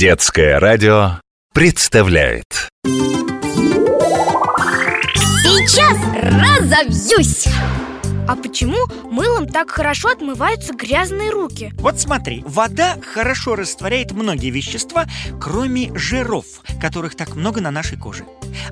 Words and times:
Детское 0.00 0.58
радио 0.58 1.20
представляет 1.52 2.70
Сейчас 5.44 5.98
разобьюсь! 6.14 7.46
А 8.26 8.34
почему 8.34 8.78
мылом 9.10 9.46
так 9.46 9.70
хорошо 9.70 10.08
отмываются 10.08 10.72
грязные 10.72 11.28
руки? 11.28 11.74
Вот 11.74 12.00
смотри, 12.00 12.42
вода 12.46 12.96
хорошо 13.02 13.56
растворяет 13.56 14.12
многие 14.12 14.48
вещества, 14.48 15.04
кроме 15.38 15.94
жиров, 15.94 16.46
которых 16.80 17.14
так 17.14 17.36
много 17.36 17.60
на 17.60 17.70
нашей 17.70 17.98
коже. 17.98 18.24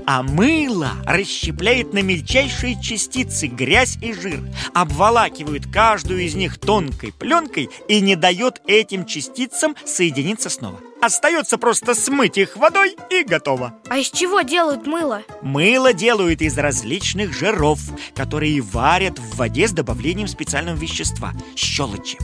А 0.06 0.22
мыло 0.22 0.92
расщепляет 1.04 1.92
на 1.92 2.00
мельчайшие 2.00 2.80
частицы 2.80 3.48
грязь 3.48 3.98
и 4.00 4.14
жир, 4.14 4.40
обволакивает 4.72 5.70
каждую 5.70 6.20
из 6.20 6.34
них 6.34 6.58
тонкой 6.58 7.12
пленкой 7.12 7.68
и 7.86 8.00
не 8.00 8.16
дает 8.16 8.62
этим 8.66 9.04
частицам 9.04 9.76
соединиться 9.84 10.48
снова. 10.48 10.80
Остается 11.00 11.58
просто 11.58 11.94
смыть 11.94 12.38
их 12.38 12.56
водой 12.56 12.96
и 13.10 13.22
готово. 13.22 13.74
А 13.88 13.98
из 13.98 14.10
чего 14.10 14.40
делают 14.40 14.86
мыло? 14.86 15.22
Мыло 15.42 15.92
делают 15.92 16.42
из 16.42 16.58
различных 16.58 17.32
жиров, 17.32 17.78
которые 18.14 18.60
варят 18.60 19.18
в 19.18 19.36
воде 19.36 19.68
с 19.68 19.72
добавлением 19.72 20.26
специального 20.26 20.76
вещества– 20.76 21.32
щелочи. 21.56 22.18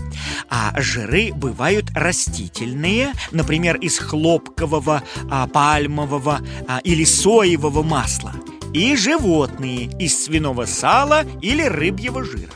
А 0.48 0.72
жиры 0.80 1.32
бывают 1.32 1.86
растительные, 1.94 3.12
например, 3.30 3.76
из 3.76 3.98
хлопкового, 3.98 5.02
а, 5.30 5.46
пальмового 5.46 6.40
а, 6.66 6.80
или 6.82 7.04
соевого 7.04 7.82
масла. 7.82 8.32
И 8.72 8.96
животные 8.96 9.88
из 10.00 10.24
свиного 10.24 10.64
сала 10.64 11.24
или 11.40 11.62
рыбьего 11.62 12.24
жира. 12.24 12.50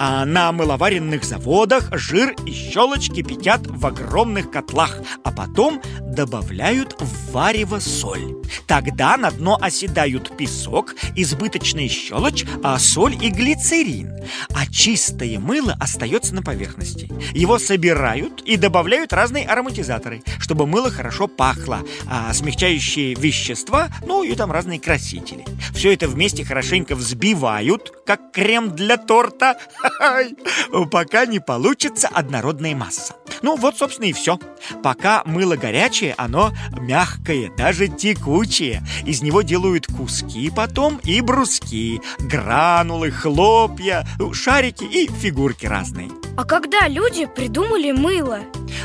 А 0.00 0.24
на 0.24 0.52
мыловаренных 0.52 1.24
заводах 1.24 1.88
жир 1.90 2.36
и 2.46 2.52
щелочь 2.52 3.10
кипятят 3.10 3.66
в 3.66 3.84
огромных 3.84 4.48
котлах, 4.48 5.00
а 5.24 5.32
потом 5.32 5.82
добавляют 6.18 7.00
в 7.00 7.30
варево 7.30 7.78
соль. 7.78 8.34
Тогда 8.66 9.16
на 9.16 9.30
дно 9.30 9.56
оседают 9.60 10.36
песок, 10.36 10.96
избыточная 11.14 11.88
щелочь, 11.88 12.44
а 12.64 12.76
соль 12.80 13.14
и 13.24 13.30
глицерин. 13.30 14.18
А 14.52 14.66
чистое 14.66 15.38
мыло 15.38 15.76
остается 15.78 16.34
на 16.34 16.42
поверхности. 16.42 17.08
Его 17.34 17.60
собирают 17.60 18.42
и 18.42 18.56
добавляют 18.56 19.12
разные 19.12 19.46
ароматизаторы, 19.46 20.24
чтобы 20.40 20.66
мыло 20.66 20.90
хорошо 20.90 21.28
пахло, 21.28 21.82
а 22.08 22.34
смягчающие 22.34 23.14
вещества, 23.14 23.86
ну 24.04 24.24
и 24.24 24.34
там 24.34 24.50
разные 24.50 24.80
красители. 24.80 25.44
Все 25.72 25.92
это 25.92 26.08
вместе 26.08 26.44
хорошенько 26.44 26.96
взбивают, 26.96 27.92
как 28.04 28.32
крем 28.32 28.74
для 28.74 28.96
торта, 28.96 29.56
пока 30.90 31.26
не 31.26 31.38
получится 31.38 32.08
однородная 32.08 32.74
масса. 32.74 33.14
Ну 33.42 33.56
вот, 33.56 33.76
собственно, 33.76 34.06
и 34.06 34.12
все. 34.12 34.38
Пока 34.82 35.22
мыло 35.24 35.56
горячее, 35.56 36.14
оно 36.16 36.52
мягкое, 36.78 37.50
даже 37.56 37.88
текучее. 37.88 38.82
Из 39.04 39.22
него 39.22 39.42
делают 39.42 39.86
куски 39.86 40.50
потом 40.50 41.00
и 41.04 41.20
бруски, 41.20 42.00
гранулы, 42.18 43.10
хлопья, 43.10 44.06
шарики 44.32 44.84
и 44.84 45.08
фигурки 45.08 45.66
разные. 45.66 46.10
А 46.36 46.44
когда 46.44 46.86
люди 46.88 47.26
придумали 47.26 47.92
мыло? 47.92 48.40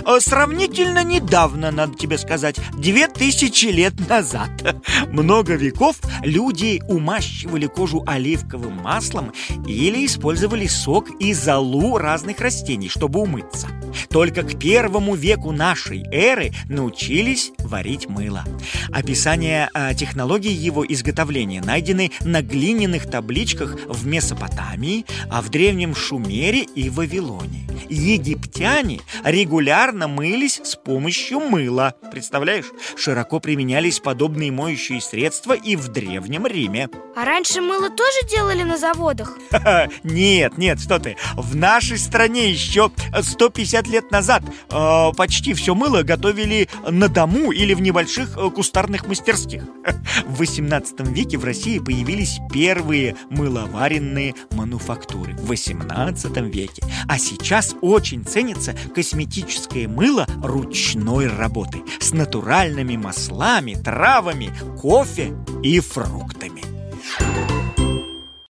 Э, 0.05 0.19
Сравнительно 0.19 1.03
недавно, 1.03 1.71
надо 1.71 1.95
тебе 1.95 2.17
сказать, 2.17 2.57
две 2.77 3.07
тысячи 3.07 3.67
лет 3.67 3.93
назад. 4.09 4.49
Много 5.07 5.55
веков 5.55 5.97
люди 6.23 6.81
умащивали 6.87 7.67
кожу 7.67 8.03
оливковым 8.05 8.73
маслом 8.73 9.31
Или 9.67 10.05
использовали 10.05 10.67
сок 10.67 11.09
и 11.19 11.33
золу 11.33 11.97
разных 11.97 12.39
растений, 12.39 12.89
чтобы 12.89 13.19
умыться. 13.21 13.67
Только 14.09 14.43
к 14.43 14.57
первому 14.59 15.15
веку 15.15 15.51
нашей 15.51 16.03
эры 16.11 16.51
научились 16.67 17.51
варить 17.59 18.09
мыло. 18.09 18.43
Описание 18.91 19.69
э, 19.73 19.93
технологии 19.95 20.51
его 20.51 20.85
изготовления 20.85 21.61
найдены 21.61 22.11
на 22.21 22.41
глиняных 22.41 23.09
табличках 23.09 23.77
в 23.87 24.05
Месопотамии, 24.05 25.05
а 25.29 25.41
в 25.41 25.49
Древнем 25.49 25.95
Шумере 25.95 26.63
и 26.63 26.89
Вавилоне 26.89 27.67
Египтяне 27.89 29.01
регулярно 29.23 30.07
мылись 30.07 30.61
с 30.63 30.75
помощью 30.75 31.39
мыла. 31.39 31.95
Представляешь, 32.11 32.65
широко 32.95 33.39
применялись 33.39 33.99
подобные 33.99 34.51
моющие 34.51 35.01
средства 35.01 35.53
и 35.53 35.75
в 35.75 35.87
Древнем 35.89 36.45
Риме. 36.45 36.89
А 37.15 37.25
раньше 37.25 37.61
мыло 37.61 37.89
тоже 37.89 38.27
делали 38.29 38.63
на 38.63 38.77
заводах? 38.77 39.37
Нет, 40.03 40.57
нет, 40.57 40.79
что 40.79 40.99
ты 40.99 41.15
В 41.35 41.55
нашей 41.55 41.97
стране 41.97 42.49
еще 42.49 42.91
150 43.21 43.87
лет 43.87 44.11
назад 44.11 44.43
э, 44.69 45.11
Почти 45.15 45.53
все 45.53 45.75
мыло 45.75 46.03
готовили 46.03 46.69
на 46.89 47.07
дому 47.07 47.51
или 47.51 47.73
в 47.73 47.81
небольших 47.81 48.37
э, 48.37 48.49
кустарных 48.49 49.07
мастерских 49.07 49.63
В 50.25 50.39
18 50.39 51.01
веке 51.07 51.37
в 51.37 51.45
России 51.45 51.79
появились 51.79 52.39
первые 52.51 53.15
мыловаренные 53.29 54.33
мануфактуры 54.51 55.33
В 55.35 55.47
18 55.47 56.37
веке 56.53 56.83
А 57.07 57.17
сейчас 57.17 57.72
очень 57.81 58.23
ценится 58.23 58.75
косметическое 58.93 59.87
мыло 59.87 60.27
ручной 60.43 61.27
работы 61.27 61.81
С 61.99 62.13
натуральными 62.13 62.97
маслами, 62.97 63.75
травами, 63.75 64.51
кофе 64.79 65.33
и 65.61 65.79
фруктами 65.79 66.63